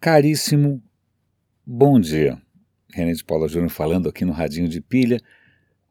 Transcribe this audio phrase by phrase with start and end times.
[0.00, 0.80] Caríssimo,
[1.66, 2.40] bom dia.
[2.94, 5.20] René de Paula Júnior falando aqui no Radinho de Pilha.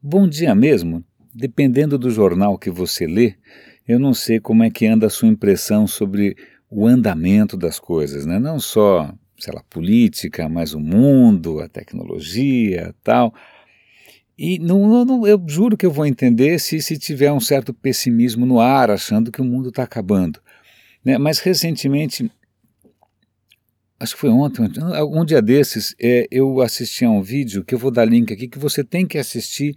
[0.02, 1.04] Bom dia mesmo.
[1.36, 3.36] Dependendo do jornal que você lê,
[3.86, 6.38] eu não sei como é que anda a sua impressão sobre
[6.70, 8.40] o andamento das coisas, né?
[8.40, 13.34] Não só, sei lá, política, mas o mundo, a tecnologia, tal.
[14.38, 18.46] E não, não, eu juro que eu vou entender se, se tiver um certo pessimismo
[18.46, 20.40] no ar, achando que o mundo está acabando.
[21.04, 21.18] Né?
[21.18, 22.32] Mas recentemente
[24.00, 24.68] acho que foi ontem,
[25.12, 28.48] um dia desses, é, eu assisti a um vídeo que eu vou dar link aqui
[28.48, 29.76] que você tem que assistir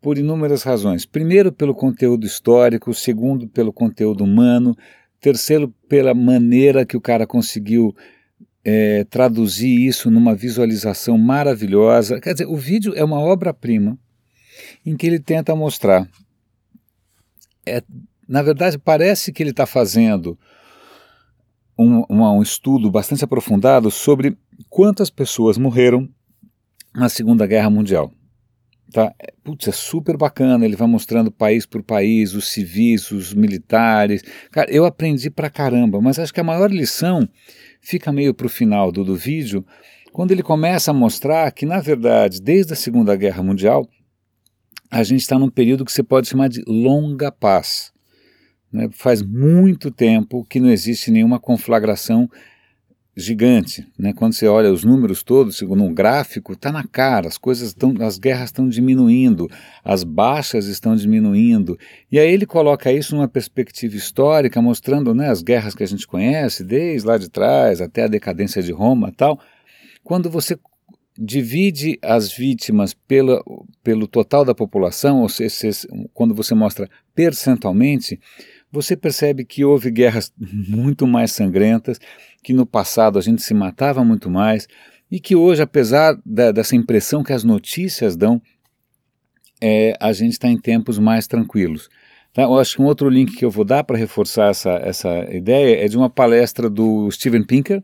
[0.00, 1.06] por inúmeras razões.
[1.06, 4.76] Primeiro, pelo conteúdo histórico, segundo, pelo conteúdo humano,
[5.18, 7.96] terceiro, pela maneira que o cara conseguiu
[8.62, 12.20] é, traduzir isso numa visualização maravilhosa.
[12.20, 13.98] Quer dizer, o vídeo é uma obra-prima
[14.84, 16.06] em que ele tenta mostrar.
[17.64, 17.82] É,
[18.28, 20.38] na verdade, parece que ele está fazendo
[21.78, 24.36] um, um, estudo bastante aprofundado sobre
[24.68, 26.08] quantas pessoas morreram
[26.94, 28.12] na Segunda Guerra Mundial.
[28.92, 29.12] Tá?
[29.42, 34.22] Putz, é super bacana, ele vai mostrando país por país, os civis, os militares.
[34.52, 37.28] Cara, eu aprendi pra caramba, mas acho que a maior lição
[37.80, 39.64] fica meio pro final do, do vídeo,
[40.12, 43.88] quando ele começa a mostrar que, na verdade, desde a Segunda Guerra Mundial,
[44.88, 47.92] a gente está num período que você pode chamar de longa paz.
[48.74, 48.88] Né?
[48.90, 52.28] Faz muito tempo que não existe nenhuma conflagração
[53.16, 53.86] gigante.
[53.96, 54.12] Né?
[54.12, 57.94] Quando você olha os números todos, segundo um gráfico, está na cara, as coisas estão,
[58.00, 59.48] as guerras estão diminuindo,
[59.84, 61.78] as baixas estão diminuindo.
[62.10, 66.04] E aí ele coloca isso numa perspectiva histórica, mostrando né, as guerras que a gente
[66.04, 69.38] conhece, desde lá de trás até a decadência de Roma tal.
[70.02, 70.58] Quando você
[71.16, 73.40] divide as vítimas pela,
[73.84, 75.70] pelo total da população, ou seja,
[76.12, 78.18] quando você mostra percentualmente,
[78.74, 82.00] você percebe que houve guerras muito mais sangrentas,
[82.42, 84.66] que no passado a gente se matava muito mais
[85.10, 88.42] e que hoje, apesar da, dessa impressão que as notícias dão,
[89.60, 91.88] é, a gente está em tempos mais tranquilos.
[92.32, 92.42] Tá?
[92.42, 95.84] Eu acho que um outro link que eu vou dar para reforçar essa, essa ideia
[95.84, 97.80] é de uma palestra do Steven Pinker.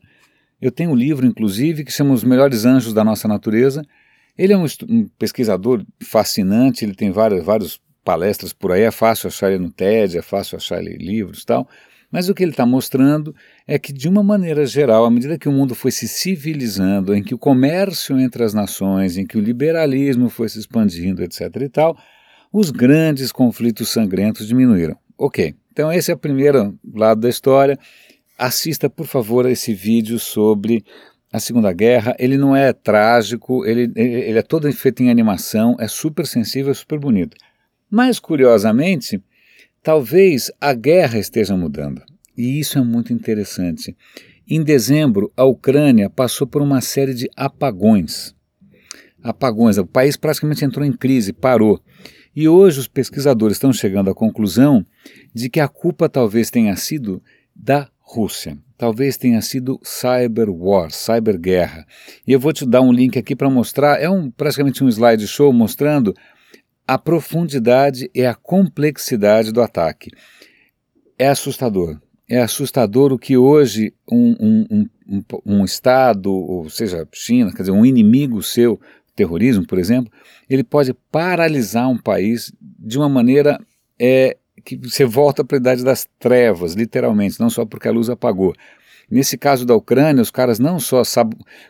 [0.60, 3.82] Eu tenho um livro, inclusive, que chama Os Melhores Anjos da Nossa Natureza.
[4.36, 9.28] Ele é um, um pesquisador fascinante, ele tem vários, vários palestras por aí, é fácil
[9.28, 11.68] achar ele no TED, é fácil achar ele livros e tal,
[12.10, 13.34] mas o que ele está mostrando
[13.66, 17.22] é que, de uma maneira geral, à medida que o mundo foi se civilizando, em
[17.22, 21.42] que o comércio entre as nações, em que o liberalismo foi se expandindo, etc.
[21.60, 21.96] e tal,
[22.52, 24.96] os grandes conflitos sangrentos diminuíram.
[25.16, 27.78] Ok, então esse é o primeiro lado da história.
[28.36, 30.84] Assista, por favor, a esse vídeo sobre
[31.32, 32.16] a Segunda Guerra.
[32.18, 36.98] Ele não é trágico, ele, ele é todo feito em animação, é super sensível, super
[36.98, 37.36] bonito.
[37.90, 39.22] Mas, curiosamente,
[39.82, 42.02] talvez a guerra esteja mudando.
[42.36, 43.96] E isso é muito interessante.
[44.48, 48.34] Em dezembro, a Ucrânia passou por uma série de apagões.
[49.22, 51.80] Apagões, o país praticamente entrou em crise, parou.
[52.34, 54.84] E hoje os pesquisadores estão chegando à conclusão
[55.34, 57.22] de que a culpa talvez tenha sido
[57.54, 58.56] da Rússia.
[58.78, 61.86] Talvez tenha sido cyber war, cyberguerra.
[62.26, 65.26] E eu vou te dar um link aqui para mostrar, é um praticamente um slide
[65.28, 66.14] show mostrando
[66.90, 70.10] a profundidade e a complexidade do ataque.
[71.16, 72.00] É assustador.
[72.28, 77.70] É assustador o que hoje um, um, um, um Estado, ou seja, China, quer dizer,
[77.70, 78.80] um inimigo seu,
[79.14, 80.12] terrorismo, por exemplo,
[80.48, 83.56] ele pode paralisar um país de uma maneira
[83.96, 88.10] é, que você volta para a idade das trevas, literalmente, não só porque a luz
[88.10, 88.52] apagou.
[89.08, 91.02] Nesse caso da Ucrânia, os caras não só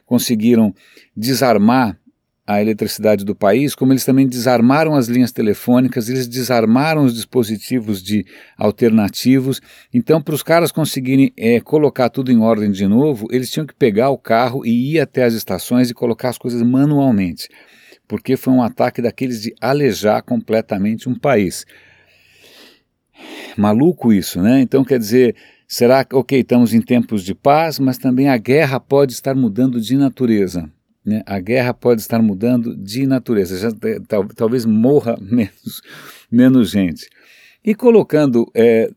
[0.07, 0.75] conseguiram
[1.15, 2.00] desarmar
[2.47, 8.03] a eletricidade do país, como eles também desarmaram as linhas telefônicas, eles desarmaram os dispositivos
[8.03, 8.27] de
[8.59, 9.61] alternativos.
[9.95, 13.75] Então, para os caras conseguirem é, colocar tudo em ordem de novo, eles tinham que
[13.75, 17.49] pegar o carro e ir até as estações e colocar as coisas manualmente,
[18.09, 21.65] porque foi um ataque daqueles de alejar completamente um país.
[23.57, 24.61] Maluco isso, né?
[24.61, 25.37] Então, quer dizer,
[25.69, 29.81] será que, ok, estamos em tempos de paz, mas também a guerra pode estar mudando
[29.81, 30.69] de natureza.
[31.11, 31.23] Né?
[31.27, 33.69] A guerra pode estar mudando de natureza, já,
[34.07, 35.83] tal, talvez morra menos,
[36.31, 37.09] menos gente.
[37.65, 38.89] E colocando, é,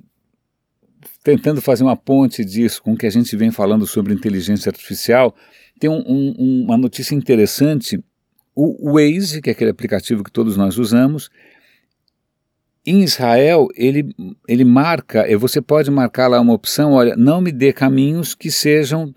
[1.24, 5.36] tentando fazer uma ponte disso com o que a gente vem falando sobre inteligência artificial,
[5.80, 8.00] tem um, um, uma notícia interessante.
[8.56, 11.32] O Waze, que é aquele aplicativo que todos nós usamos,
[12.86, 14.14] em Israel, ele,
[14.48, 19.12] ele marca, você pode marcar lá uma opção, olha, não me dê caminhos que sejam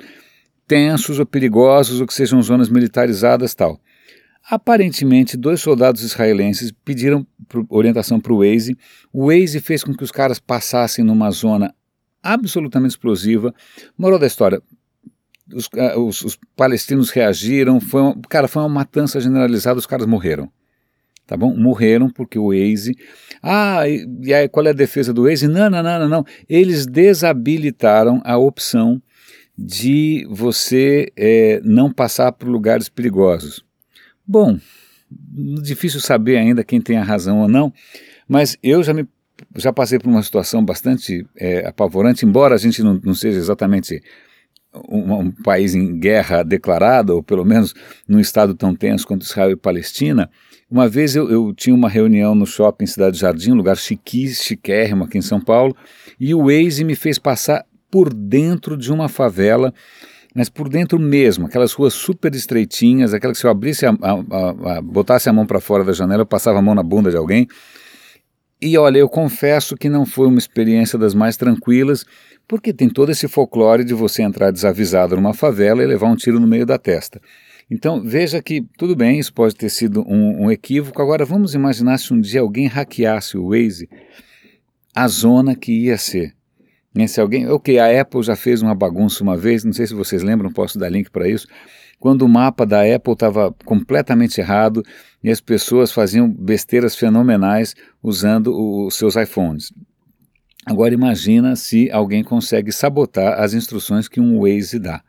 [0.67, 3.81] tensos ou perigosos ou que sejam zonas militarizadas tal.
[4.49, 7.27] Aparentemente, dois soldados israelenses pediram
[7.69, 8.77] orientação para o Waze.
[9.13, 11.75] O Waze fez com que os caras passassem numa zona
[12.23, 13.53] absolutamente explosiva.
[13.99, 14.63] Moral da história:
[15.53, 20.51] os, os, os palestinos reagiram, foi uma, cara, foi uma matança generalizada, os caras morreram
[21.27, 21.55] tá bom?
[21.57, 22.97] Morreram porque o Waze.
[23.43, 25.49] Ah, e, e aí qual é a defesa do Waze?
[25.49, 26.25] Não, não, não, não, não.
[26.49, 29.03] Eles desabilitaram a opção
[29.56, 33.64] de você é, não passar por lugares perigosos.
[34.26, 34.58] Bom,
[35.62, 37.73] difícil saber ainda quem tem a razão ou não,
[38.29, 39.06] mas eu já me
[39.55, 44.03] já passei por uma situação bastante é, apavorante, embora a gente não, não seja exatamente
[44.88, 47.75] um, um, país em guerra declarada, ou pelo menos
[48.09, 50.31] num estado tão tenso quanto Israel e Palestina,
[50.70, 55.05] uma vez eu, eu, tinha uma reunião no shopping Cidade Jardim, um lugar chiquíssimo, chiquérrimo
[55.05, 55.76] aqui em São Paulo,
[56.19, 57.64] e o Waze me fez passar
[57.97, 59.73] por dentro de uma favela,
[60.35, 64.77] mas por dentro mesmo, aquelas ruas super estreitinhas, aquelas que se eu abrisse, a, a,
[64.77, 67.17] a, botasse a mão para fora da janela, eu passava a mão na bunda de
[67.17, 67.49] alguém.
[68.61, 72.05] E olha, eu confesso que não foi uma experiência das mais tranquilas,
[72.47, 76.39] porque tem todo esse folclore de você entrar desavisado numa favela e levar um tiro
[76.39, 77.19] no meio da testa.
[77.71, 81.01] Então veja que tudo bem, isso pode ter sido um, um equívoco.
[81.01, 83.89] Agora vamos imaginar se um dia alguém hackeasse o Waze,
[84.95, 86.37] a zona que ia ser.
[86.97, 87.07] Né?
[87.07, 90.23] Se alguém, ok, a Apple já fez uma bagunça uma vez, não sei se vocês
[90.23, 91.47] lembram, posso dar link para isso.
[92.01, 94.83] Quando o mapa da Apple estava completamente errado
[95.23, 99.73] e as pessoas faziam besteiras fenomenais usando os seus iPhones.
[100.65, 105.03] Agora imagina se alguém consegue sabotar as instruções que um Waze dá.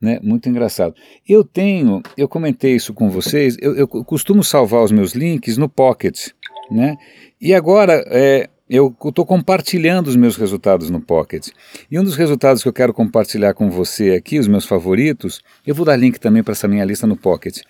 [0.00, 0.18] Né?
[0.22, 0.94] Muito engraçado.
[1.28, 5.68] Eu tenho, eu comentei isso com vocês, eu, eu costumo salvar os meus links no
[5.68, 6.28] Pocket,
[6.70, 6.96] né?
[7.40, 11.48] E agora é, eu estou compartilhando os meus resultados no Pocket.
[11.90, 15.74] E um dos resultados que eu quero compartilhar com você aqui, os meus favoritos, eu
[15.74, 17.60] vou dar link também para essa minha lista no Pocket.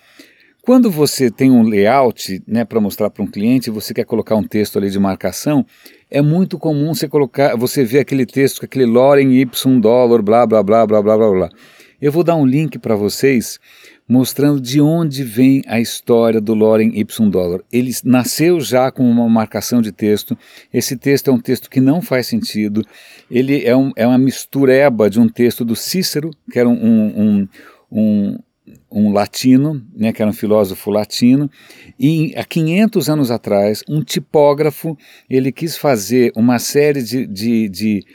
[0.61, 4.43] Quando você tem um layout né, para mostrar para um cliente, você quer colocar um
[4.43, 5.63] texto ali de marcação,
[6.09, 9.45] é muito comum você colocar, você ver aquele texto com aquele lorem y
[9.79, 11.49] dólar, blá blá blá blá blá blá blá.
[12.01, 13.59] Eu vou dar um link para vocês
[14.07, 17.61] mostrando de onde vem a história do Loren Y Dollar.
[17.71, 20.37] Ele nasceu já com uma marcação de texto.
[20.71, 22.85] Esse texto é um texto que não faz sentido.
[23.29, 27.47] Ele é, um, é uma mistureba de um texto do Cícero, que era um, um,
[27.91, 28.39] um,
[28.91, 31.49] um latino, né, que era um filósofo latino,
[31.99, 34.95] e há 500 anos atrás, um tipógrafo,
[35.27, 38.05] ele quis fazer uma série de, de, de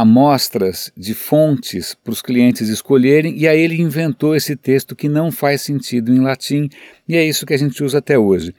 [0.00, 5.32] amostras de fontes para os clientes escolherem, e aí ele inventou esse texto que não
[5.32, 6.68] faz sentido em latim,
[7.08, 8.54] e é isso que a gente usa até hoje.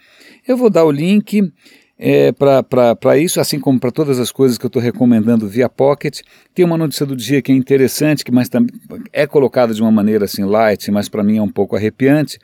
[0.48, 1.52] Eu vou dar o link
[2.00, 6.22] é, para isso, assim como para todas as coisas que eu estou recomendando via Pocket.
[6.54, 8.76] Tem uma notícia do dia que é interessante, que mas também
[9.12, 12.40] é colocada de uma maneira assim light, mas para mim é um pouco arrepiante,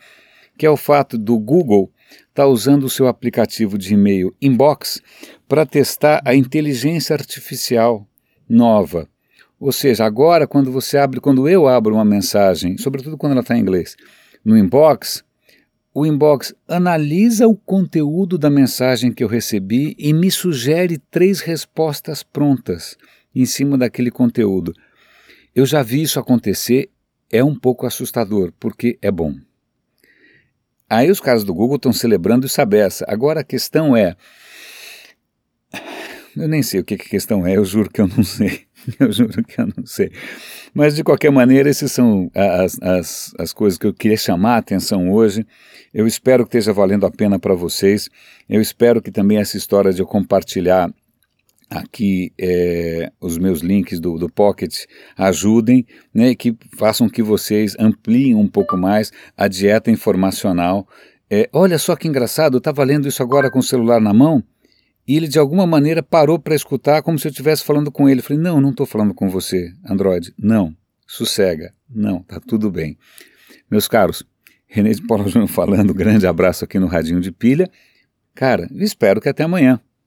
[0.58, 1.92] que é o fato do Google
[2.30, 5.02] estar tá usando o seu aplicativo de e-mail Inbox
[5.48, 8.08] para testar a inteligência artificial
[8.54, 9.10] nova.
[9.60, 13.58] Ou seja, agora quando você abre, quando eu abro uma mensagem, sobretudo quando ela está
[13.58, 13.96] em inglês,
[14.44, 15.24] no inbox,
[15.94, 22.24] o inbox analisa o conteúdo da mensagem que eu recebi e me sugere três respostas
[22.24, 22.98] prontas
[23.34, 24.74] em cima daquele conteúdo.
[25.56, 26.90] Eu já vi isso acontecer,
[27.32, 29.36] é um pouco assustador, porque é bom.
[30.90, 33.06] Aí os caras do Google estão celebrando isso beça.
[33.08, 34.16] Agora a questão é,
[36.36, 38.62] eu nem sei o que, a questão é, eu juro que eu não sei.
[39.00, 40.12] Eu juro que eu não sei.
[40.74, 44.58] Mas, de qualquer maneira, essas são as, as, as coisas que eu queria chamar a
[44.58, 45.48] atenção hoje.
[45.94, 48.10] Eu espero que esteja valendo a pena para vocês.
[48.50, 50.94] Eu espero que também essa história de eu compartilhar
[51.70, 54.84] aqui é, os meus links do, do Pocket
[55.18, 60.86] ajudem né, que façam que vocês ampliem um pouco mais a dieta informacional.
[61.30, 64.44] É, olha só que engraçado, eu estava lendo isso agora com o celular na mão
[65.08, 68.22] e ele, de alguma maneira, parou para escutar como se eu estivesse falando com ele.
[68.22, 70.34] Eu falei: Não, não estou falando com você, Android.
[70.38, 71.74] Não, sossega.
[71.90, 72.98] Não, tá tudo bem.
[73.70, 74.24] Meus caros,
[74.66, 75.94] René de Paulo Júnior falando.
[75.96, 77.70] Grande abraço aqui no Radinho de Pilha.
[78.34, 79.80] Cara, espero que até amanhã.